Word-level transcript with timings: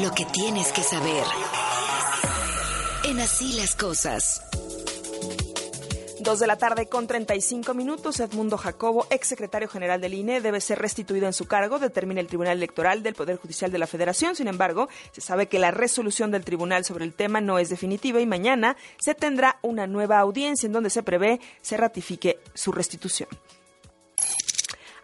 Lo 0.00 0.12
que 0.12 0.24
tienes 0.26 0.72
que 0.72 0.82
saber. 0.82 1.24
En 3.04 3.20
así 3.20 3.52
las 3.54 3.74
cosas. 3.74 4.42
Dos 6.20 6.40
de 6.40 6.48
la 6.48 6.56
tarde 6.56 6.86
con 6.86 7.06
35 7.06 7.72
minutos, 7.72 8.18
Edmundo 8.18 8.58
Jacobo, 8.58 9.06
exsecretario 9.10 9.68
general 9.68 10.00
del 10.00 10.14
INE, 10.14 10.40
debe 10.40 10.60
ser 10.60 10.80
restituido 10.80 11.26
en 11.26 11.32
su 11.32 11.46
cargo, 11.46 11.78
determina 11.78 12.20
el 12.20 12.26
Tribunal 12.26 12.56
Electoral 12.56 13.04
del 13.04 13.14
Poder 13.14 13.36
Judicial 13.36 13.70
de 13.70 13.78
la 13.78 13.86
Federación. 13.86 14.34
Sin 14.34 14.48
embargo, 14.48 14.88
se 15.12 15.20
sabe 15.20 15.46
que 15.46 15.60
la 15.60 15.70
resolución 15.70 16.32
del 16.32 16.44
tribunal 16.44 16.84
sobre 16.84 17.04
el 17.04 17.12
tema 17.12 17.40
no 17.40 17.60
es 17.60 17.68
definitiva 17.68 18.20
y 18.20 18.26
mañana 18.26 18.76
se 18.98 19.14
tendrá 19.14 19.60
una 19.62 19.86
nueva 19.86 20.18
audiencia 20.18 20.66
en 20.66 20.72
donde 20.72 20.90
se 20.90 21.04
prevé 21.04 21.40
se 21.62 21.76
ratifique 21.76 22.40
su 22.54 22.72
restitución. 22.72 23.28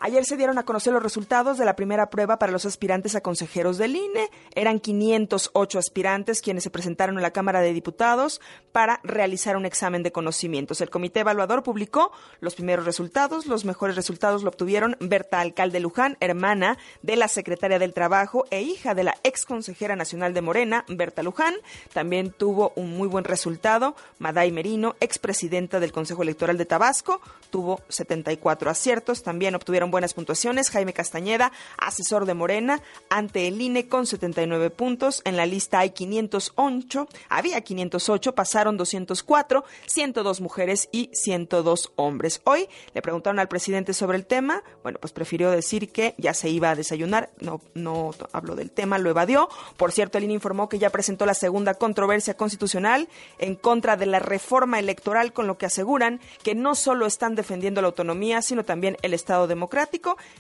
Ayer 0.05 0.25
se 0.25 0.37
dieron 0.37 0.59
a 0.59 0.65
conocer 0.65 0.93
los 0.93 1.01
resultados 1.01 1.59
de 1.59 1.65
la 1.65 1.77
primera 1.77 2.11
prueba 2.11 2.37
para 2.37 2.51
los 2.51 2.67
aspirantes 2.67 3.15
a 3.15 3.21
consejeros 3.21 3.79
del 3.79 3.95
INE. 3.95 4.31
Eran 4.57 4.81
508 4.81 5.79
aspirantes 5.79 6.43
quienes 6.43 6.65
se 6.65 6.71
presentaron 6.71 7.15
en 7.15 7.23
la 7.23 7.31
Cámara 7.31 7.61
de 7.61 7.73
Diputados 7.73 8.41
para 8.73 8.99
realizar 9.05 9.57
un 9.57 9.65
examen 9.65 10.03
de 10.03 10.11
conocimientos. 10.11 10.81
El 10.81 10.91
comité 10.91 11.21
evaluador 11.21 11.63
publicó 11.63 12.11
los 12.41 12.57
primeros 12.57 12.85
resultados. 12.85 13.47
Los 13.47 13.65
mejores 13.65 13.95
resultados 13.95 14.43
lo 14.43 14.49
obtuvieron 14.49 14.97
Berta 14.99 15.39
Alcalde 15.39 15.79
Luján, 15.79 16.17
hermana 16.19 16.79
de 17.03 17.15
la 17.15 17.29
secretaria 17.29 17.79
del 17.79 17.95
Trabajo 17.95 18.45
e 18.51 18.61
hija 18.61 18.97
de 18.97 19.05
la 19.05 19.15
ex 19.23 19.45
consejera 19.45 19.95
nacional 19.95 20.35
de 20.35 20.43
Morena, 20.43 20.85
Berta 20.89 21.23
Luján. 21.23 21.55
También 21.93 22.33
tuvo 22.33 22.73
un 22.75 22.91
muy 22.91 23.07
buen 23.07 23.23
resultado 23.23 23.95
Maday 24.19 24.51
Merino, 24.51 24.97
expresidenta 24.99 25.79
del 25.79 25.93
Consejo 25.93 26.25
Electoral 26.25 26.59
de 26.59 26.67
Tabasco, 26.67 27.21
tuvo 27.51 27.81
74 27.89 28.69
aciertos. 28.69 29.23
También 29.23 29.55
obtuvieron 29.55 29.92
buenas 29.93 30.15
puntuaciones. 30.15 30.71
Jaime 30.71 30.93
Castañeda, 30.93 31.53
asesor 31.77 32.27
de 32.27 32.35
Morena, 32.35 32.81
ante 33.11 33.47
el 33.47 33.61
INE 33.61 33.87
con 33.87 34.07
79 34.07 34.71
puntos. 34.71 35.23
En 35.25 35.37
la 35.37 35.47
lista 35.47 35.79
hay 35.79 35.91
508, 35.91 37.07
había 37.29 37.61
508, 37.61 38.35
pasaron 38.35 38.77
204, 38.77 39.65
102 39.87 40.41
mujeres 40.41 40.89
y 40.91 41.11
102 41.13 41.93
hombres. 41.95 42.41
Hoy 42.43 42.69
le 42.95 43.03
preguntaron 43.03 43.39
al 43.39 43.49
presidente 43.49 43.93
sobre 43.93 44.17
el 44.17 44.27
tema. 44.27 44.65
Bueno, 44.83 44.99
pues 44.99 45.13
prefirió 45.13 45.51
decir 45.51 45.93
que 45.93 46.15
ya 46.19 46.35
se 46.35 46.49
iba 46.49 46.71
a 46.71 46.75
desayunar. 46.75 47.31
No, 47.39 47.61
no 47.75 48.13
habló 48.33 48.57
del 48.57 48.71
tema, 48.71 48.99
lo 48.99 49.11
evadió. 49.11 49.49
Por 49.77 49.93
cierto, 49.93 50.17
el 50.17 50.25
INE 50.25 50.35
informó 50.35 50.71
que 50.71 50.79
ya 50.79 50.91
presentó 50.91 51.27
la 51.27 51.35
segunda 51.35 51.75
controversia 51.75 52.35
constitucional 52.35 53.09
en 53.39 53.57
contra 53.57 53.97
de 53.97 54.07
la 54.07 54.21
reforma 54.21 54.79
electoral, 54.79 55.35
con 55.35 55.47
lo 55.47 55.59
que 55.59 55.67
aseguran 55.67 56.19
que 56.43 56.55
no 56.55 56.75
solo 56.75 57.05
están 57.05 57.35
defendiendo 57.35 57.83
la 57.83 57.89
autonomía, 57.89 58.41
sino 58.41 58.65
también 58.65 58.97
el 59.03 59.13
Estado 59.13 59.47
democrático 59.47 59.82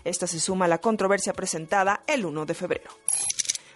esta 0.04 0.26
se 0.26 0.40
suma 0.40 0.66
a 0.66 0.68
la 0.68 0.78
controversia 0.78 1.32
presentada 1.32 2.02
el 2.06 2.24
1 2.24 2.46
de 2.46 2.54
febrero. 2.54 2.90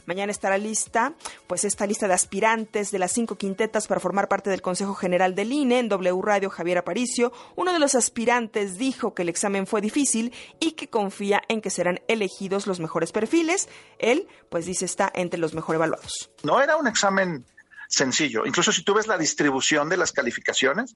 Mañana 0.07 0.31
estará 0.31 0.57
lista, 0.57 1.15
pues 1.49 1.65
esta 1.65 1.85
lista 1.85 2.07
de 2.07 2.15
aspirantes 2.15 2.93
de 2.93 3.01
las 3.01 3.11
cinco 3.11 3.37
quintetas 3.37 3.89
para 3.89 4.01
formar 4.01 4.29
parte 4.29 4.51
del 4.51 4.63
Consejo 4.63 4.95
General 4.95 5.35
del 5.35 5.53
INE 5.53 5.81
en 5.81 5.89
W 5.89 6.23
Radio 6.23 6.49
Javier 6.49 6.79
Aparicio. 6.79 7.33
Uno 7.57 7.73
de 7.73 7.81
los 7.81 7.97
aspirantes 7.97 8.79
dijo 8.79 9.15
que 9.15 9.23
el 9.23 9.29
examen 9.29 9.67
fue 9.67 9.81
difícil 9.81 10.33
y 10.61 10.73
que 10.73 10.89
confía 10.89 11.43
en 11.49 11.61
que 11.61 11.71
serán 11.71 12.01
elegidos 12.07 12.69
los 12.69 12.79
mejores 12.79 13.11
perfiles. 13.11 13.69
Él, 13.99 14.29
pues 14.49 14.67
dice, 14.67 14.85
está 14.85 15.11
entre 15.13 15.41
los 15.41 15.55
mejor 15.55 15.75
evaluados. 15.75 16.31
No 16.45 16.63
era 16.63 16.77
un 16.77 16.87
examen 16.87 17.45
sencillo. 17.89 18.47
Incluso 18.47 18.71
si 18.71 18.85
tú 18.85 18.95
ves 18.95 19.09
la 19.09 19.19
distribución 19.19 19.89
de 19.89 19.97
las 19.97 20.13
calificaciones, 20.13 20.95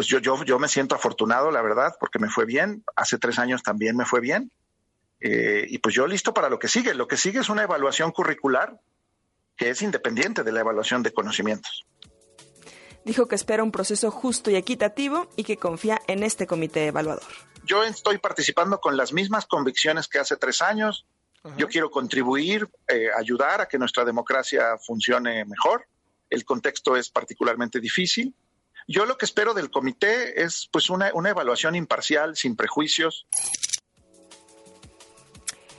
pues 0.00 0.08
yo, 0.08 0.18
yo, 0.18 0.42
yo 0.44 0.58
me 0.58 0.66
siento 0.66 0.94
afortunado, 0.94 1.50
la 1.50 1.60
verdad, 1.60 1.94
porque 2.00 2.18
me 2.18 2.30
fue 2.30 2.46
bien. 2.46 2.82
Hace 2.96 3.18
tres 3.18 3.38
años 3.38 3.62
también 3.62 3.98
me 3.98 4.06
fue 4.06 4.20
bien. 4.20 4.50
Eh, 5.20 5.66
y 5.68 5.76
pues 5.76 5.94
yo 5.94 6.06
listo 6.06 6.32
para 6.32 6.48
lo 6.48 6.58
que 6.58 6.68
sigue. 6.68 6.94
Lo 6.94 7.06
que 7.06 7.18
sigue 7.18 7.40
es 7.40 7.50
una 7.50 7.64
evaluación 7.64 8.10
curricular 8.10 8.80
que 9.58 9.68
es 9.68 9.82
independiente 9.82 10.42
de 10.42 10.52
la 10.52 10.60
evaluación 10.60 11.02
de 11.02 11.12
conocimientos. 11.12 11.84
Dijo 13.04 13.28
que 13.28 13.34
espera 13.34 13.62
un 13.62 13.70
proceso 13.70 14.10
justo 14.10 14.50
y 14.50 14.56
equitativo 14.56 15.28
y 15.36 15.44
que 15.44 15.58
confía 15.58 16.00
en 16.06 16.22
este 16.22 16.46
comité 16.46 16.86
evaluador. 16.86 17.28
Yo 17.66 17.84
estoy 17.84 18.16
participando 18.16 18.80
con 18.80 18.96
las 18.96 19.12
mismas 19.12 19.44
convicciones 19.44 20.08
que 20.08 20.18
hace 20.18 20.38
tres 20.38 20.62
años. 20.62 21.04
Yo 21.58 21.68
quiero 21.68 21.90
contribuir, 21.90 22.70
eh, 22.88 23.10
ayudar 23.18 23.60
a 23.60 23.68
que 23.68 23.76
nuestra 23.76 24.06
democracia 24.06 24.78
funcione 24.78 25.44
mejor. 25.44 25.84
El 26.30 26.46
contexto 26.46 26.96
es 26.96 27.10
particularmente 27.10 27.80
difícil 27.80 28.34
yo 28.90 29.06
lo 29.06 29.16
que 29.16 29.24
espero 29.24 29.54
del 29.54 29.70
comité 29.70 30.42
es 30.42 30.68
pues 30.72 30.90
una, 30.90 31.12
una 31.14 31.30
evaluación 31.30 31.76
imparcial, 31.76 32.36
sin 32.36 32.56
prejuicios. 32.56 33.24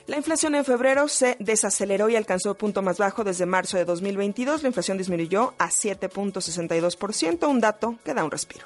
La 0.07 0.16
inflación 0.16 0.55
en 0.55 0.63
febrero 0.63 1.09
se 1.09 1.35
desaceleró 1.39 2.07
y 2.07 2.16
alcanzó 2.16 2.51
el 2.51 2.55
punto 2.55 2.81
más 2.81 3.00
bajo 3.00 3.25
desde 3.25 3.45
marzo 3.45 3.75
de 3.75 3.83
2022. 3.83 4.63
La 4.63 4.69
inflación 4.69 4.97
disminuyó 4.97 5.53
a 5.57 5.67
7.62%, 5.67 7.50
un 7.50 7.59
dato 7.59 7.97
que 8.05 8.13
da 8.13 8.23
un 8.23 8.31
respiro. 8.31 8.66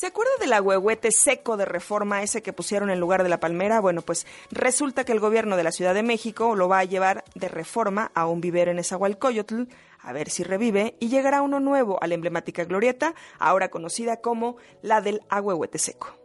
¿Se 0.00 0.06
acuerda 0.06 0.32
del 0.40 0.54
agüehuete 0.54 1.12
seco 1.12 1.58
de 1.58 1.66
reforma 1.66 2.22
ese 2.22 2.42
que 2.42 2.54
pusieron 2.54 2.88
en 2.88 2.98
lugar 2.98 3.22
de 3.22 3.28
la 3.28 3.38
palmera? 3.38 3.82
Bueno, 3.82 4.00
pues 4.00 4.26
resulta 4.50 5.04
que 5.04 5.12
el 5.12 5.20
gobierno 5.20 5.58
de 5.58 5.62
la 5.62 5.72
Ciudad 5.72 5.92
de 5.92 6.02
México 6.02 6.56
lo 6.56 6.70
va 6.70 6.78
a 6.78 6.84
llevar 6.84 7.22
de 7.34 7.48
reforma 7.48 8.10
a 8.14 8.26
un 8.26 8.40
vivero 8.40 8.70
en 8.70 8.78
Esahualcoyotl 8.78 9.64
a 9.98 10.12
ver 10.14 10.30
si 10.30 10.42
revive 10.42 10.96
y 11.00 11.10
llegará 11.10 11.42
uno 11.42 11.60
nuevo 11.60 12.02
a 12.02 12.06
la 12.06 12.14
emblemática 12.14 12.64
glorieta, 12.64 13.14
ahora 13.38 13.68
conocida 13.68 14.22
como 14.22 14.56
la 14.80 15.02
del 15.02 15.20
Agüehuete 15.28 15.76
Seco. 15.76 16.19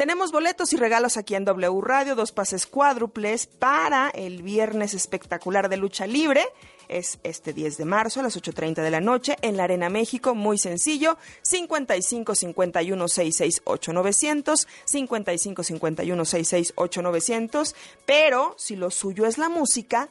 Tenemos 0.00 0.32
boletos 0.32 0.72
y 0.72 0.78
regalos 0.78 1.18
aquí 1.18 1.34
en 1.34 1.44
W 1.44 1.78
Radio, 1.82 2.14
dos 2.14 2.32
pases 2.32 2.66
cuádruples 2.66 3.46
para 3.46 4.08
el 4.08 4.42
viernes 4.42 4.94
espectacular 4.94 5.68
de 5.68 5.76
lucha 5.76 6.06
libre. 6.06 6.42
Es 6.88 7.18
este 7.22 7.52
10 7.52 7.76
de 7.76 7.84
marzo 7.84 8.20
a 8.20 8.22
las 8.22 8.34
8.30 8.34 8.76
de 8.76 8.90
la 8.90 9.02
noche 9.02 9.36
en 9.42 9.58
la 9.58 9.64
Arena 9.64 9.90
México. 9.90 10.34
Muy 10.34 10.56
sencillo. 10.56 11.18
55 11.42 12.34
51 12.34 13.08
66 13.08 13.60
8900. 13.66 14.68
55 14.86 15.62
51 15.64 16.24
66 16.24 16.72
8900. 16.76 17.76
Pero 18.06 18.54
si 18.56 18.76
lo 18.76 18.90
suyo 18.90 19.26
es 19.26 19.36
la 19.36 19.50
música, 19.50 20.08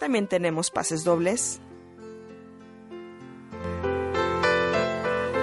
también 0.00 0.26
tenemos 0.26 0.72
pases 0.72 1.04
dobles 1.04 1.60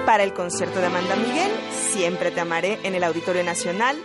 para 0.05 0.23
el 0.23 0.33
concierto 0.33 0.79
de 0.79 0.85
Amanda 0.85 1.15
Miguel, 1.15 1.51
Siempre 1.95 2.29
te 2.29 2.41
amaré 2.41 2.77
en 2.83 2.93
el 2.93 3.05
Auditorio 3.05 3.41
Nacional. 3.41 3.95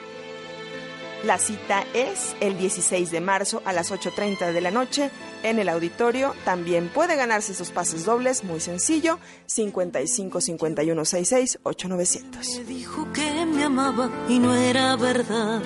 La 1.25 1.39
cita 1.39 1.85
es 1.93 2.37
el 2.41 2.57
16 2.57 3.11
de 3.11 3.21
marzo 3.21 3.63
a 3.65 3.73
las 3.73 3.91
8.30 3.91 4.53
de 4.53 4.61
la 4.61 4.71
noche 4.71 5.11
en 5.43 5.59
el 5.59 5.69
auditorio. 5.69 6.35
También 6.45 6.89
puede 6.89 7.17
ganarse 7.17 7.51
esos 7.51 7.73
pases 7.73 8.05
dobles, 8.05 8.45
muy 8.45 8.61
sencillo, 8.61 9.19
55 9.47 10.41
51 10.41 11.05
66 11.05 11.59
8900. 11.65 12.59
Me 12.59 12.65
dijo 12.65 13.13
que 13.13 13.45
me 13.45 13.65
amaba 13.65 14.09
y 14.29 14.39
no 14.39 14.55
era 14.55 14.95
verdad. 14.95 15.61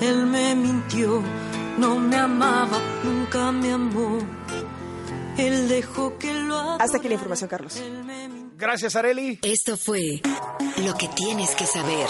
Él 0.00 0.26
me 0.26 0.54
mintió, 0.54 1.22
no 1.76 1.96
me 1.96 2.16
amaba, 2.16 2.78
nunca 3.02 3.50
me 3.50 3.72
amó. 3.72 4.18
Él 5.38 5.68
dejó 5.68 6.16
que 6.18 6.32
lo 6.32 6.80
Hasta 6.80 6.98
aquí 6.98 7.08
la 7.08 7.14
información, 7.14 7.48
Carlos. 7.48 7.82
Gracias, 8.56 8.96
Areli. 8.96 9.40
Esto 9.42 9.76
fue 9.76 10.20
Lo 10.84 10.94
que 10.94 11.08
tienes 11.08 11.50
que 11.54 11.66
saber. 11.66 12.08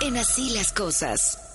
En 0.00 0.16
así 0.16 0.50
las 0.50 0.72
cosas. 0.72 1.47